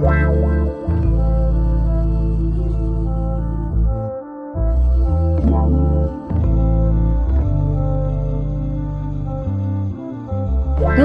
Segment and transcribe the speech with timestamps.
[0.00, 0.63] Wow.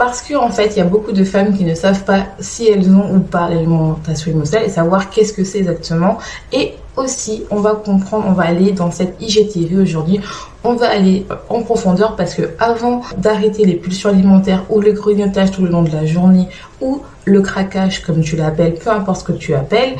[0.00, 2.66] Parce qu'en en fait, il y a beaucoup de femmes qui ne savent pas si
[2.66, 6.16] elles ont ou pas l'alimentation émotionnelle et savoir qu'est-ce que c'est exactement.
[6.54, 10.18] Et aussi, on va comprendre, on va aller dans cette IGTV aujourd'hui,
[10.64, 15.50] on va aller en profondeur parce que avant d'arrêter les pulsions alimentaires ou le grignotage
[15.50, 16.48] tout le long de la journée
[16.80, 19.96] ou le craquage comme tu l'appelles, peu importe ce que tu appelles,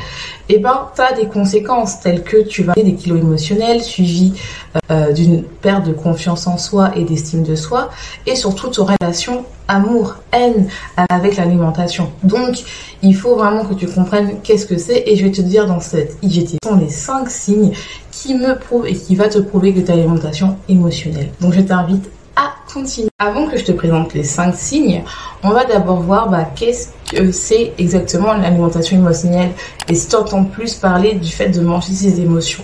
[0.49, 4.33] et eh ben tu as des conséquences telles que tu vas des kilos émotionnels suivis
[4.89, 7.89] euh, d'une perte de confiance en soi et d'estime de soi
[8.25, 10.67] et surtout ton relation amour, haine
[11.09, 12.11] avec l'alimentation.
[12.23, 12.63] Donc,
[13.01, 15.79] il faut vraiment que tu comprennes qu'est-ce que c'est et je vais te dire dans
[15.79, 17.71] cette IGT sont les cinq signes
[18.11, 21.29] qui me prouvent et qui va te prouver que tu as alimentation émotionnelle.
[21.39, 22.09] Donc, je t'invite
[23.19, 25.03] Avant que je te présente les cinq signes,
[25.43, 29.51] on va d'abord voir bah, qu'est-ce que c'est exactement l'alimentation émotionnelle
[29.89, 32.63] et si tu entends plus parler du fait de manger ses émotions.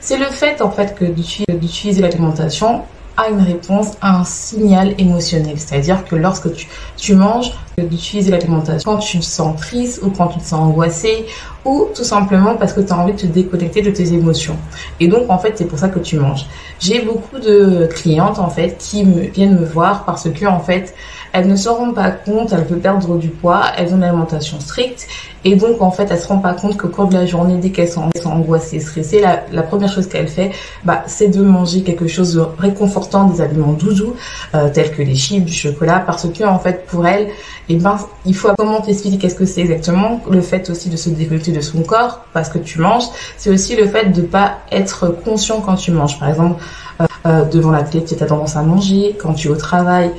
[0.00, 2.82] C'est le fait en fait que d'utiliser l'alimentation
[3.30, 5.58] une réponse à un signal émotionnel.
[5.58, 10.28] C'est-à-dire que lorsque tu, tu manges, d'utiliser l'alimentation quand tu te sens triste ou quand
[10.28, 11.26] tu te sens angoissé
[11.64, 14.56] ou tout simplement parce que tu as envie de te déconnecter de tes émotions.
[15.00, 16.46] Et donc en fait, c'est pour ça que tu manges.
[16.80, 20.94] J'ai beaucoup de clientes en fait qui viennent me voir parce que en fait,
[21.32, 24.60] elles ne se rendent pas compte, elles veulent perdre du poids, elles ont une alimentation
[24.60, 25.06] stricte
[25.44, 27.70] et donc en fait, elles se rendent pas compte que cours de la journée, dès
[27.70, 30.50] qu'elles sont, angoissées, stressées, la, première chose qu'elles font,
[30.84, 34.14] bah, c'est de manger quelque chose de réconfortant, des aliments doudous,
[34.54, 37.28] euh, tels que les chips, du chocolat, parce que en fait, pour elles,
[37.68, 40.20] et eh ben, il faut comment t'expliquer qu'est-ce que c'est exactement?
[40.28, 43.04] Le fait aussi de se déconnecter de son corps parce que tu manges,
[43.36, 46.18] c'est aussi le fait de pas être conscient quand tu manges.
[46.18, 46.60] Par exemple,
[47.00, 49.16] euh, euh, devant la télé, tu as tendance à manger.
[49.20, 50.10] Quand tu es au travail,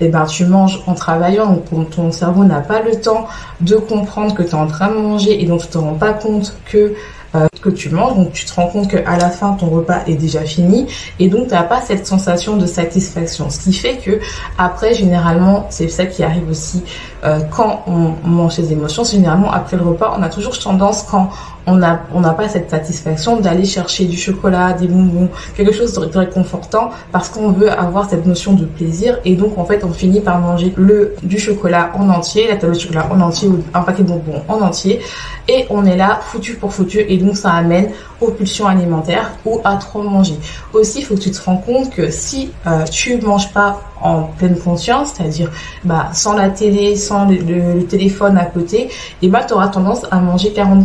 [0.00, 3.26] eh ben, tu manges en travaillant, donc ton cerveau n'a pas le temps
[3.60, 6.12] de comprendre que tu es en train de manger et donc tu te rends pas
[6.12, 6.94] compte que
[7.36, 8.16] euh, que tu manges.
[8.16, 10.86] Donc tu te rends compte qu'à la fin ton repas est déjà fini
[11.20, 13.50] et donc tu n'as pas cette sensation de satisfaction.
[13.50, 14.18] Ce qui fait que
[14.58, 16.82] après généralement c'est ça qui arrive aussi
[17.24, 19.04] euh, quand on mange ses émotions.
[19.04, 21.30] Généralement après le repas on a toujours tendance quand
[21.66, 26.18] on n'a on pas cette satisfaction d'aller chercher du chocolat, des bonbons, quelque chose de
[26.18, 30.20] réconfortant parce qu'on veut avoir cette notion de plaisir et donc en fait on finit
[30.20, 33.82] par manger le du chocolat en entier, la tablette de chocolat en entier ou un
[33.82, 35.00] paquet de bonbons en entier
[35.48, 39.60] et on est là foutu pour foutu et donc ça amène aux pulsions alimentaires ou
[39.64, 40.34] à trop manger.
[40.72, 44.22] Aussi, il faut que tu te rends compte que si euh, tu manges pas en
[44.22, 45.50] pleine conscience, c'est-à-dire
[45.84, 48.88] bah, sans la télé, sans le, téléphone à côté,
[49.22, 50.84] et bah, tu auras tendance à manger 40%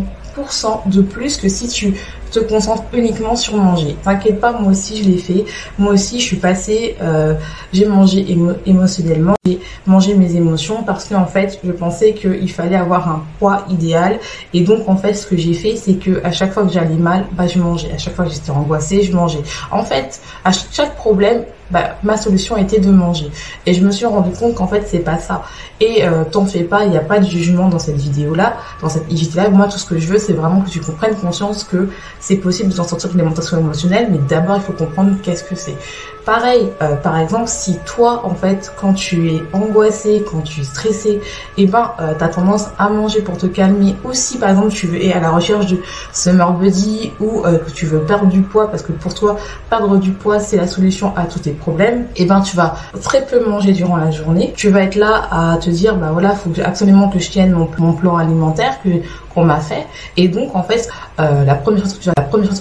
[0.87, 1.93] de plus que si tu
[2.31, 3.95] te concentres uniquement sur manger.
[4.03, 5.45] T'inquiète pas, moi aussi je l'ai fait.
[5.77, 7.35] Moi aussi je suis passée, euh,
[7.71, 8.25] j'ai mangé
[8.65, 13.65] émotionnellement, j'ai mangé mes émotions parce qu'en fait je pensais qu'il fallait avoir un poids
[13.69, 14.19] idéal
[14.53, 16.95] et donc en fait ce que j'ai fait c'est que à chaque fois que j'allais
[16.95, 17.91] mal, bah je mangeais.
[17.93, 19.43] À chaque fois que j'étais angoissée, je mangeais.
[19.71, 23.31] En fait, à chaque problème, bah, ma solution était de manger.
[23.65, 25.43] Et je me suis rendu compte qu'en fait, c'est pas ça.
[25.79, 28.89] Et euh, t'en fais pas, il n'y a pas de jugement dans cette vidéo-là, dans
[28.89, 29.51] cette IGT Live.
[29.51, 31.89] Moi, tout ce que je veux, c'est vraiment que tu comprennes conscience que
[32.19, 35.55] c'est possible de s'en sortir d'une alimentation émotionnelle, mais d'abord, il faut comprendre qu'est-ce que
[35.55, 35.75] c'est.
[36.25, 40.63] Pareil, euh, par exemple, si toi, en fait, quand tu es angoissé, quand tu es
[40.63, 41.21] stressé,
[41.57, 43.95] eh ben, euh, tu as tendance à manger pour te calmer.
[44.03, 45.77] Ou si, par exemple, tu es à la recherche de
[46.11, 49.37] summer body ou que tu veux perdre du poids, parce que pour toi,
[49.69, 53.25] perdre du poids, c'est la solution à tous tes problèmes, eh ben tu vas très
[53.25, 54.53] peu manger durant la journée.
[54.55, 57.93] Tu vas être là à te dire bah voilà, faut absolument que je tienne mon,
[57.93, 58.89] plan alimentaire que
[59.33, 59.85] qu'on m'a fait.
[60.17, 60.87] Et donc en fait,
[61.19, 62.01] euh, la première chose que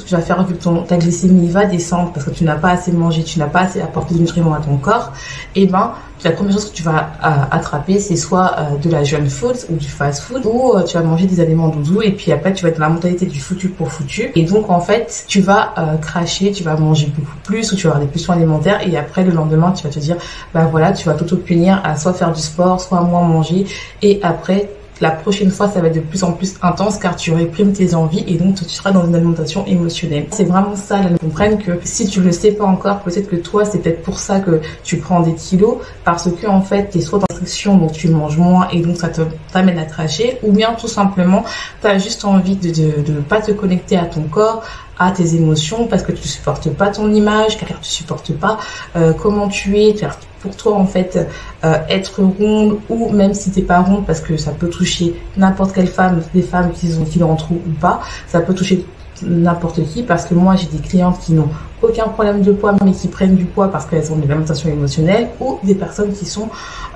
[0.09, 2.93] tu vas, faire que ton ta glycémie va descendre parce que tu n'as pas assez
[2.93, 5.13] mangé, tu n'as pas apporté de nutriments à ton corps,
[5.55, 5.93] et eh ben
[6.25, 7.03] la première chose que tu vas
[7.51, 11.27] attraper, c'est soit de la jeune food ou du fast food, ou tu vas manger
[11.27, 13.93] des aliments doudous, et puis après, tu vas être dans la mentalité du foutu pour
[13.93, 14.31] foutu.
[14.35, 17.91] Et donc, en fait, tu vas cracher, tu vas manger beaucoup plus, ou tu vas
[17.91, 20.17] avoir des pulsions alimentaires, et après, le lendemain, tu vas te dire,
[20.55, 23.67] bah voilà, tu vas t'auto-punir à soit faire du sport, soit moins manger,
[24.01, 27.33] et après, la prochaine fois, ça va être de plus en plus intense car tu
[27.33, 30.27] réprimes tes envies et donc tu seras dans une alimentation émotionnelle.
[30.31, 33.65] C'est vraiment ça, là, comprennent que si tu le sais pas encore, peut-être que toi,
[33.65, 37.01] c'est peut-être pour ça que tu prends des kilos parce que en fait, tu es
[37.01, 40.53] soit dans restriction, donc tu manges moins et donc ça te t'amène à cracher ou
[40.53, 41.45] bien tout simplement,
[41.81, 44.65] tu as juste envie de ne pas te connecter à ton corps,
[44.99, 48.59] à tes émotions parce que tu supportes pas ton image, car tu supportes pas
[48.97, 49.95] euh, comment tu es,
[50.41, 51.19] pour toi en fait
[51.65, 55.73] euh, être ronde ou même si t'es pas ronde parce que ça peut toucher n'importe
[55.75, 58.85] quelle femme, des femmes qui ont qui en trop ou pas, ça peut toucher
[59.23, 61.49] n'importe qui parce que moi j'ai des clientes qui n'ont
[61.83, 65.29] aucun problème de poids mais qui prennent du poids parce qu'elles ont une alimentation émotionnelle
[65.41, 66.49] ou des personnes qui sont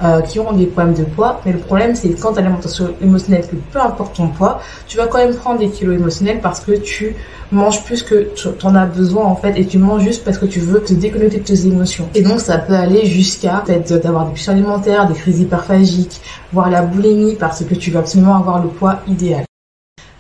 [0.03, 1.41] euh, qui ont des problèmes de poids.
[1.45, 4.97] Mais le problème c'est quand tu as l'alimentation émotionnelle que peu importe ton poids tu
[4.97, 7.15] vas quand même prendre des kilos émotionnels parce que tu
[7.53, 10.47] manges plus que tu en as besoin en fait et tu manges juste parce que
[10.47, 12.09] tu veux te déconnecter de tes émotions.
[12.15, 16.21] Et donc ça peut aller jusqu'à peut-être d'avoir des pulsions alimentaires des crises hyperphagiques
[16.53, 19.48] voire la boulimie parce que tu veux absolument avoir le poids idéal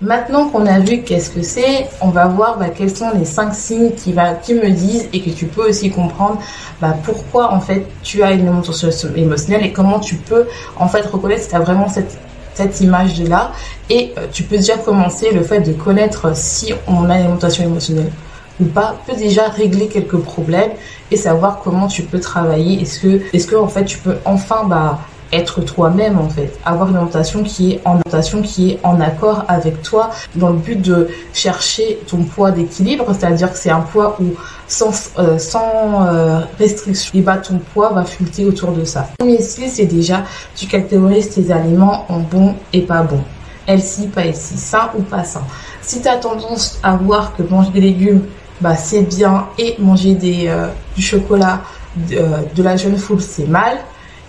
[0.01, 3.53] Maintenant qu'on a vu qu'est-ce que c'est, on va voir bah, quels sont les cinq
[3.53, 6.41] signes qui, va, qui me disent et que tu peux aussi comprendre
[6.81, 10.47] bah, pourquoi en fait tu as une alimentation émotionnelle et comment tu peux
[10.77, 12.17] en fait reconnaître si tu as vraiment cette,
[12.55, 13.51] cette image de là
[13.91, 17.65] et euh, tu peux déjà commencer le fait de connaître si on a une alimentation
[17.65, 18.13] émotionnelle
[18.61, 18.95] ou pas.
[19.05, 20.71] Peut déjà régler quelques problèmes
[21.11, 22.81] et savoir comment tu peux travailler.
[22.83, 25.01] Est-ce que est-ce que en fait tu peux enfin bah
[25.33, 29.45] être toi-même en fait, avoir une alimentation qui est en alimentation qui est en accord
[29.49, 34.17] avec toi dans le but de chercher ton poids d'équilibre, c'est-à-dire que c'est un poids
[34.21, 34.35] où
[34.67, 39.09] sans euh, sans euh, restriction, et bah ton poids va fluctuer autour de ça.
[39.19, 43.21] Premier style c'est déjà tu catégorises tes aliments en bon et pas bon.
[43.67, 45.43] Healthy, pas healthy, sain ou pas sain.
[45.83, 48.23] Si tu as tendance à voir que manger des légumes
[48.61, 51.61] bah c'est bien et manger des euh, du chocolat
[51.97, 53.79] de la jeune foule c'est mal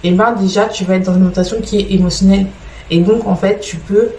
[0.04, 2.48] et ben déjà tu vas être dans une alimentation qui est émotionnelle
[2.90, 4.10] et donc en fait tu peux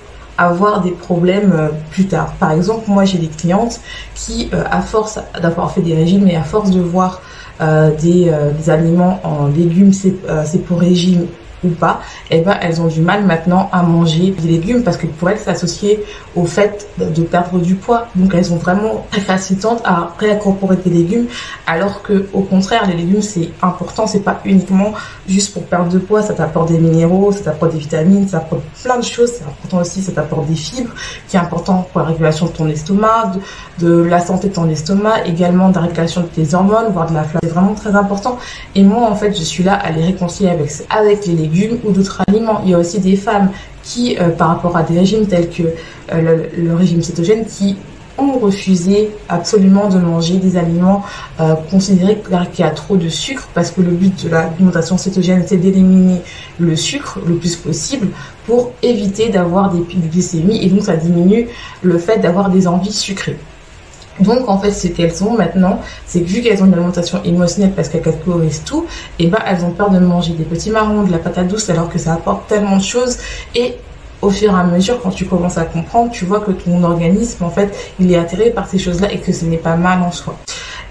[0.40, 2.32] avoir des problèmes euh, plus tard.
[2.40, 3.80] Par exemple, moi j'ai des clientes
[4.14, 7.20] qui, euh, à force d'avoir fait des régimes et à force de voir
[7.60, 8.32] euh, des,
[8.70, 11.26] aliments en légumes, c'est pour régime
[11.64, 15.06] ou pas, eh ben elles ont du mal maintenant à manger des légumes parce que
[15.06, 16.04] pour elles c'est associé
[16.36, 18.06] au fait de perdre du poids.
[18.14, 21.26] Donc elles sont vraiment récitantes à réincorporer des légumes
[21.66, 24.92] alors que au contraire les légumes c'est important, c'est pas uniquement
[25.28, 28.62] juste pour perdre de poids, ça t'apporte des minéraux, ça t'apporte des vitamines, ça apporte
[28.82, 30.92] plein de choses, c'est important aussi, ça t'apporte des fibres
[31.28, 33.32] qui est important pour la régulation de ton estomac,
[33.78, 37.08] de, de la santé de ton estomac, également de la régulation de tes hormones, voire
[37.08, 37.40] de la flamme.
[37.42, 38.38] C'est vraiment très important
[38.74, 41.49] et moi en fait je suis là à les réconcilier avec avec les légumes
[41.84, 42.60] ou d'autres aliments.
[42.64, 43.50] Il y a aussi des femmes
[43.82, 45.62] qui, euh, par rapport à des régimes tels que
[46.12, 47.76] euh, le, régime cétogène, qui
[48.18, 51.02] ont refusé absolument de manger des aliments
[51.40, 52.20] euh, considérés
[52.52, 56.20] qu'il y a trop de sucre parce que le but de l'alimentation cétogène c'est d'éliminer
[56.58, 58.08] le sucre le plus possible
[58.46, 61.48] pour éviter d'avoir des pics de glycémie et donc ça diminue
[61.82, 63.38] le fait d'avoir des envies sucrées.
[64.20, 67.72] Donc en fait, ce qu'elles sont maintenant, c'est que vu qu'elles ont une alimentation émotionnelle
[67.74, 68.86] parce qu'elles catégorisent tout,
[69.18, 71.68] et eh ben elles ont peur de manger des petits marrons, de la patate douce,
[71.70, 73.18] alors que ça apporte tellement de choses.
[73.54, 73.74] Et
[74.22, 77.44] au fur et à mesure, quand tu commences à comprendre, tu vois que ton organisme,
[77.44, 80.12] en fait, il est attiré par ces choses-là et que ce n'est pas mal en
[80.12, 80.36] soi.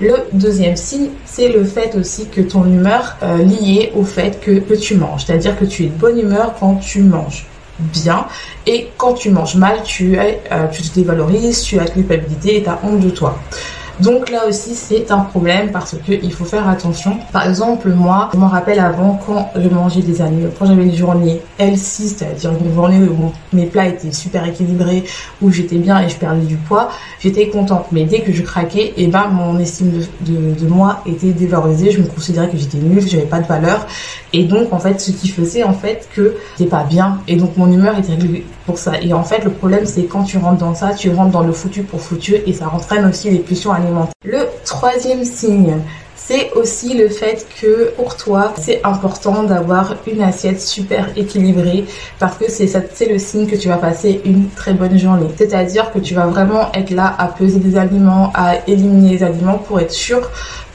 [0.01, 4.73] Le deuxième signe, c'est le fait aussi que ton humeur euh, liée au fait que
[4.73, 5.25] tu manges.
[5.25, 7.45] C'est-à-dire que tu es de bonne humeur quand tu manges
[7.79, 8.27] bien.
[8.65, 12.63] Et quand tu manges mal, tu, es, euh, tu te dévalorises, tu as culpabilité et
[12.63, 13.39] tu as honte de toi.
[14.01, 17.17] Donc là aussi c'est un problème parce que il faut faire attention.
[17.33, 20.95] Par exemple moi, je me rappelle avant quand je mangeais des aliments, quand j'avais une
[20.95, 25.03] journée L6, c'est-à-dire une journée où mes plats étaient super équilibrés,
[25.41, 26.89] où j'étais bien et je perdais du poids,
[27.19, 27.87] j'étais contente.
[27.91, 29.91] Mais dès que je craquais, et eh ben mon estime
[30.21, 31.91] de, de, moi était dévalorisée.
[31.91, 33.85] Je me considérais que j'étais nulle, que j'avais pas de valeur.
[34.31, 37.19] Et donc en fait ce qui faisait en fait que j'étais pas bien.
[37.27, 38.15] Et donc mon humeur était
[38.77, 38.99] ça.
[39.01, 41.53] Et en fait le problème c'est quand tu rentres dans ça, tu rentres dans le
[41.53, 45.77] foutu pour foutu et ça entraîne aussi les pulsions alimentaires le troisième signe,
[46.15, 51.85] c'est aussi le fait que pour toi, c'est important d'avoir une assiette super équilibrée
[52.19, 55.27] parce que c'est le signe que tu vas passer une très bonne journée.
[55.37, 59.57] C'est-à-dire que tu vas vraiment être là à peser des aliments, à éliminer les aliments
[59.57, 60.29] pour être sûr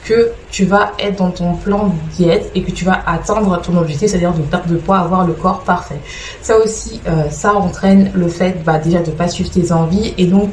[0.05, 3.75] que tu vas être dans ton plan de diète et que tu vas atteindre ton
[3.75, 5.99] objectif, c'est-à-dire de perdre de poids, avoir le corps parfait.
[6.41, 10.27] Ça aussi, euh, ça entraîne le fait bah, déjà de pas suivre tes envies et
[10.27, 10.51] donc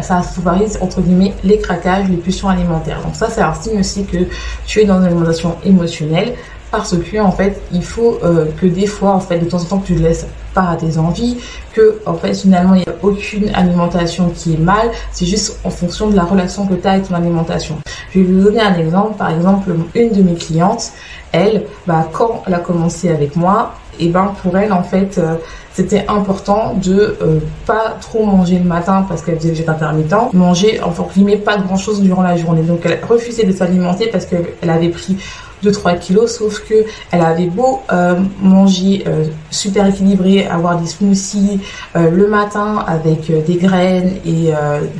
[0.00, 3.02] ça favorise entre guillemets les craquages, les pulsions alimentaires.
[3.02, 4.18] Donc ça, c'est un signe aussi que
[4.64, 6.34] tu es dans une alimentation émotionnelle
[6.76, 9.64] parce que en fait il faut euh, que des fois en fait de temps en
[9.64, 11.38] temps que tu laisses pas à tes envies
[11.72, 14.90] que en fait finalement il n'y a aucune alimentation qui est mal.
[15.12, 17.78] C'est juste en fonction de la relation que tu as avec ton alimentation.
[18.12, 19.16] Je vais vous donner un exemple.
[19.16, 20.92] Par exemple une de mes clientes
[21.32, 25.34] elle bah quand elle a commencé avec moi et ben pour elle en fait euh,
[25.72, 30.32] c'était important de euh, pas trop manger le matin parce qu'elle faisait le jet intermittent,
[30.32, 32.62] manger enfin guillemets pas grand chose durant la journée.
[32.62, 35.16] Donc elle refusait de s'alimenter parce qu'elle avait pris
[35.64, 36.74] 2-3 kilos, sauf que
[37.10, 41.60] elle avait beau euh, manger euh, super équilibré, avoir des smoothies
[41.96, 44.52] euh, le matin avec des graines et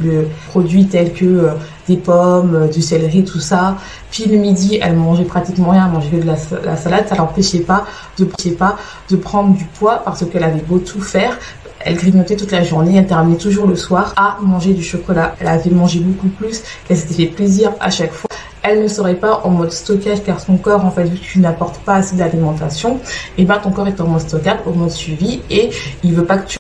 [0.03, 1.49] le produit tels que
[1.89, 3.77] des pommes, du céleri, tout ça.
[4.11, 6.27] Puis le midi, elle mangeait pratiquement rien, elle mangeait que de
[6.67, 7.07] la, salade.
[7.09, 7.85] Ça l'empêchait pas
[8.19, 8.77] de pas
[9.11, 11.39] de prendre du poids parce qu'elle avait beau tout faire.
[11.81, 15.35] Elle grignotait toute la journée, elle terminait toujours le soir à manger du chocolat.
[15.41, 18.31] Elle avait mangé beaucoup plus, elle s'était fait plaisir à chaque fois
[18.65, 21.39] elle ne serait pas en mode stockage car son corps, en fait, vu que tu
[21.39, 24.91] n'apportes pas assez d'alimentation, et eh ben ton corps est en mode stockage, au mode
[24.91, 25.71] suivi et
[26.03, 26.59] il veut pas que tu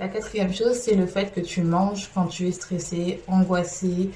[0.00, 4.08] la quatrième chose, c'est le fait que tu manges quand tu es stressé, angoissé,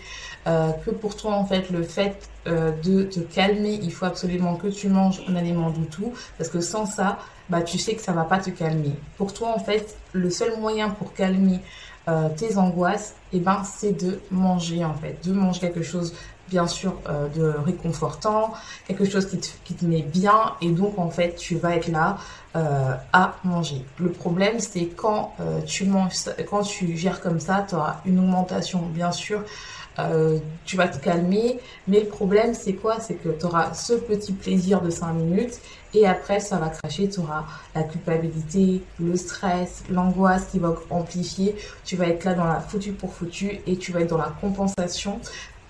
[0.47, 4.57] euh, que pour toi, en fait, le fait euh, de te calmer, il faut absolument
[4.57, 7.19] que tu manges un aliment tout, parce que sans ça,
[7.51, 8.93] bah, tu sais que ça va pas te calmer.
[9.19, 11.61] Pour toi, en fait, le seul moyen pour calmer
[12.09, 16.15] euh, tes angoisses, eh ben, c'est de manger, en fait, de manger quelque chose
[16.49, 18.53] bien sûr euh, de réconfortant,
[18.87, 21.89] quelque chose qui te, qui te, met bien et donc en fait tu vas être
[21.89, 22.19] là
[22.57, 23.85] euh, à manger.
[23.99, 26.13] Le problème c'est quand euh, tu manges,
[26.49, 29.43] quand tu gères comme ça, tu auras une augmentation bien sûr.
[30.65, 32.99] tu vas te calmer, mais le problème c'est quoi?
[32.99, 35.61] C'est que tu auras ce petit plaisir de 5 minutes
[35.95, 37.45] et après ça va cracher, tu auras
[37.77, 42.91] la culpabilité, le stress, l'angoisse qui va amplifier, tu vas être là dans la foutu
[42.93, 45.21] pour foutu et tu vas être dans la compensation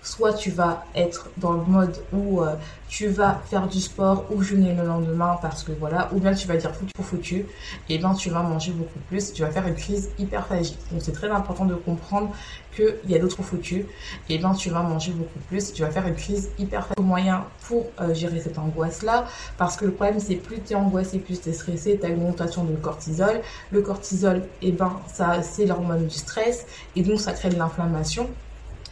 [0.05, 2.55] soit tu vas être dans le mode où euh,
[2.89, 6.47] tu vas faire du sport ou jeûner le lendemain parce que voilà, ou bien tu
[6.47, 7.47] vas dire foutu pour foutu,
[7.89, 10.77] et bien tu vas manger beaucoup plus, tu vas faire une crise hyperphagie.
[10.93, 12.31] Donc c'est très important de comprendre
[12.77, 13.85] qu'il y a d'autres foutus,
[14.29, 17.03] et bien tu vas manger beaucoup plus, tu vas faire une crise hyperphagie.
[17.03, 21.19] moyen pour euh, gérer cette angoisse-là, parce que le problème c'est plus tu es angoissé,
[21.19, 23.41] plus tu es stressé, tu as une augmentation de cortisol.
[23.73, 28.29] Le cortisol, et ben ça c'est l'hormone du stress, et donc ça crée de l'inflammation.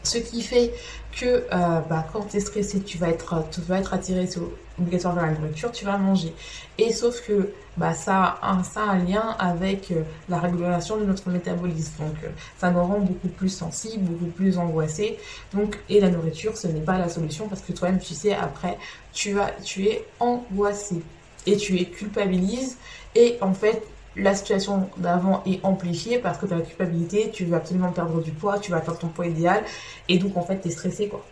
[0.03, 0.73] Ce qui fait
[1.13, 3.35] que euh, bah, quand tu es stressé, tu vas être,
[3.93, 6.35] attiré sur, obligatoire vers la nourriture, tu vas manger.
[6.79, 12.05] Et sauf que bah, ça, a un, lien avec euh, la régulation de notre métabolisme.
[12.05, 12.29] Donc euh,
[12.59, 15.19] ça nous rend beaucoup plus sensibles, beaucoup plus angoissés.
[15.55, 18.79] Donc, et la nourriture, ce n'est pas la solution parce que toi-même, tu sais, après,
[19.13, 21.03] tu, as, tu es angoissé
[21.47, 22.77] et tu es culpabilise.
[23.15, 23.83] Et en fait,
[24.17, 28.21] la situation d'avant est amplifiée parce que tu as la culpabilité, tu veux absolument perdre
[28.21, 29.63] du poids, tu vas atteindre ton poids idéal
[30.09, 31.25] et donc en fait tu es stressé quoi.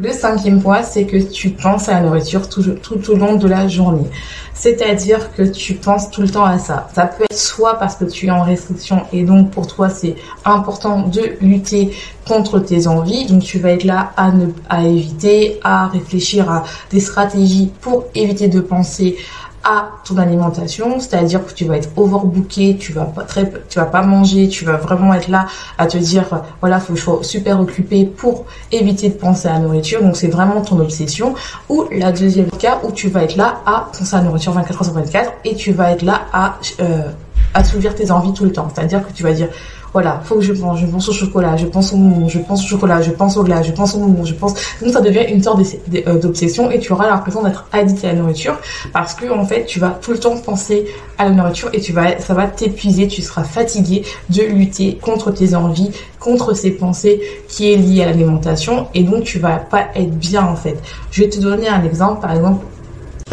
[0.00, 3.46] Le cinquième point, c'est que tu penses à la nourriture tout, tout, au long de
[3.46, 4.08] la journée.
[4.52, 6.88] C'est-à-dire que tu penses tout le temps à ça.
[6.92, 10.16] Ça peut être soit parce que tu es en restriction et donc pour toi c'est
[10.44, 11.92] important de lutter
[12.26, 13.26] contre tes envies.
[13.26, 18.06] Donc tu vas être là à, ne, à éviter, à réfléchir à des stratégies pour
[18.16, 19.16] éviter de penser
[19.64, 23.86] à ton alimentation, c'est-à-dire que tu vas être overbooké, tu vas pas très, tu vas
[23.86, 25.46] pas manger, tu vas vraiment être là
[25.78, 29.54] à te dire voilà faut que je sois super occupé pour éviter de penser à
[29.54, 30.02] la nourriture.
[30.02, 31.34] Donc c'est vraiment ton obsession.
[31.68, 34.76] Ou la deuxième cas où tu vas être là à penser à la nourriture 24
[34.76, 37.08] heures sur 24 et tu vas être là à euh,
[37.54, 38.68] assouvir tes envies tout le temps.
[38.74, 39.48] C'est-à-dire que tu vas dire
[39.94, 42.64] voilà, faut que je pense, je pense au chocolat, je pense au moment, je pense
[42.64, 44.54] au chocolat, je pense au glace, je pense au moment, je pense.
[44.82, 45.60] Donc ça devient une sorte
[45.94, 48.58] euh, d'obsession et tu auras l'impression d'être addict à la nourriture
[48.92, 50.86] parce que en fait tu vas tout le temps penser
[51.16, 55.30] à la nourriture et tu vas, ça va t'épuiser, tu seras fatigué de lutter contre
[55.30, 59.86] tes envies, contre ces pensées qui est liée à l'alimentation et donc tu vas pas
[59.94, 60.76] être bien en fait.
[61.12, 62.66] Je vais te donner un exemple, par exemple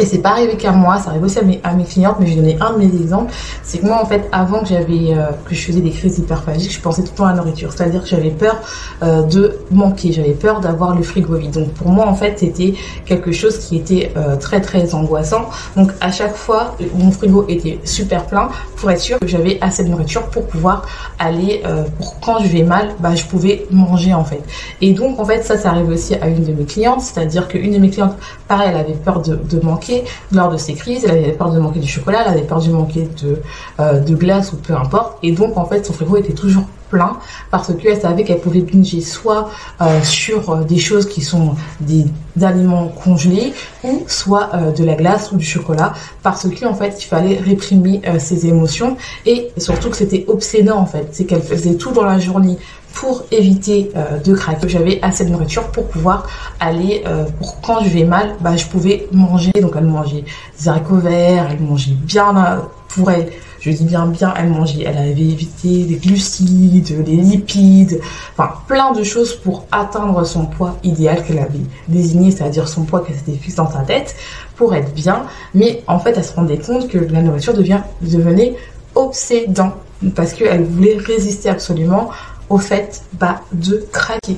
[0.02, 2.26] et c'est pas arrivé qu'à moi, ça arrive aussi à mes, à mes clientes, mais
[2.26, 3.32] je vais donner un de mes exemples.
[3.62, 6.72] C'est que moi, en fait, avant que j'avais, euh, que je faisais des crises hyperphagiques,
[6.72, 7.72] je pensais tout le temps à la nourriture.
[7.72, 8.60] C'est-à-dire que j'avais peur
[9.04, 11.52] euh, de manquer, j'avais peur d'avoir le frigo vide.
[11.52, 12.74] Donc pour moi, en fait, c'était
[13.06, 15.48] quelque chose qui était euh, très très angoissant.
[15.76, 19.84] Donc à chaque fois, mon frigo était super plein pour être sûr que j'avais assez
[19.84, 20.84] de nourriture pour pouvoir
[21.20, 21.62] aller,
[21.96, 24.42] pour quand je vais mal, bah je pouvais manger en fait.
[24.80, 27.02] Et donc en fait, ça, ça arrive aussi à une de mes clientes.
[27.02, 28.16] C'est-à-dire qu'une de mes clientes,
[28.48, 29.91] pareil, elle avait peur de, de manquer
[30.32, 31.04] lors de ces crises.
[31.04, 33.40] Elle avait peur de manquer du chocolat, elle avait peur de manquer de,
[33.80, 35.18] euh, de glace ou peu importe.
[35.22, 37.16] Et donc, en fait, son frigo était toujours plein
[37.50, 39.48] parce qu'elle savait qu'elle pouvait binger soit
[39.80, 42.04] euh, sur euh, des choses qui sont des,
[42.40, 43.52] aliments congelés
[43.84, 48.46] ou soit de la glace ou du chocolat parce qu'en fait il fallait réprimer ses
[48.46, 48.96] émotions
[49.26, 52.56] et surtout que c'était obsédant en fait c'est qu'elle faisait tout dans la journée
[52.94, 54.68] pour éviter euh, de craquer.
[54.68, 56.26] J'avais assez de nourriture pour pouvoir
[56.60, 59.52] aller, euh, pour quand je vais mal, bah, je pouvais manger.
[59.60, 60.24] Donc elle mangeait
[60.60, 63.28] des haricots verts, elle mangeait bien pour elle.
[63.60, 68.00] Je dis bien bien, elle mangeait, elle avait évité les glucides, les lipides,
[68.32, 73.04] enfin plein de choses pour atteindre son poids idéal qu'elle avait désigné, c'est-à-dire son poids
[73.04, 74.16] qu'elle s'était fixé dans sa tête
[74.56, 75.26] pour être bien.
[75.54, 78.56] Mais en fait, elle se rendait compte que la nourriture devient, devenait
[78.96, 79.74] obsédant
[80.16, 82.10] parce qu'elle voulait résister absolument
[82.52, 84.36] au fait bah, de craquer.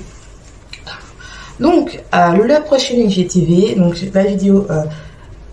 [1.61, 4.85] Donc, euh, le prochain IGTV, donc la vidéo euh,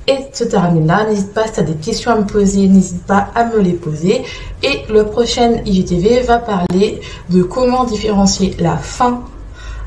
[0.08, 1.06] est se termine là.
[1.08, 3.74] N'hésite pas, si tu as des questions à me poser, n'hésite pas à me les
[3.74, 4.24] poser.
[4.63, 9.24] Et le prochain IGTV va parler de comment différencier la faim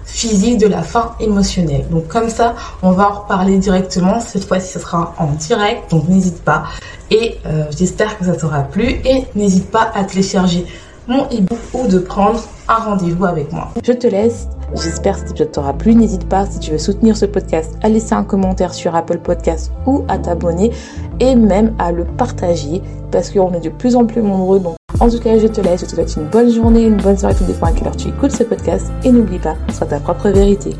[0.05, 1.87] physique de la faim émotionnelle.
[1.91, 4.21] Donc comme ça, on va en reparler directement.
[4.21, 6.65] Cette fois-ci, ce sera en direct, donc n'hésite pas.
[7.11, 9.01] Et euh, j'espère que ça t'aura plu.
[9.05, 10.67] Et n'hésite pas à télécharger
[11.09, 13.69] mon e-book ou de prendre un rendez-vous avec moi.
[13.85, 14.49] Je te laisse.
[14.75, 15.95] J'espère que cet épisode t'aura plu.
[15.95, 19.73] N'hésite pas, si tu veux soutenir ce podcast, à laisser un commentaire sur Apple Podcast
[19.87, 20.73] ou à t'abonner
[21.21, 24.61] et même à le partager parce qu'on est de plus en plus nombreux.
[24.61, 25.81] Donc, en tout cas, je te laisse.
[25.81, 28.09] Je te souhaite une bonne journée, une bonne soirée, tout dépend à quelle heure tu
[28.09, 28.91] écoutes ce podcast.
[29.05, 30.71] Et n'oublie pas, sois ta propre vérité.